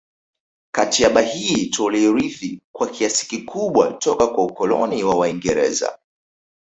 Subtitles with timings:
[0.71, 5.99] Katiaba hii tuliirithi kwa kiasi kikubwa toka kwa ukoloni wa waingereza